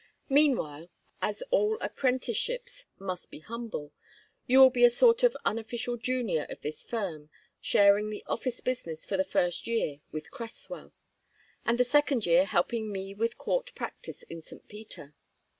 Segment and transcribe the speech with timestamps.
[0.29, 0.89] Meanwhile,
[1.21, 3.91] as all apprenticeships must be humble,
[4.47, 9.05] you will be a sort of unofficial junior of this firm, sharing the office business
[9.05, 10.91] for the first year with Cresswell,
[11.67, 14.67] and the second year helping me with court practice in St.
[14.67, 15.13] Peter.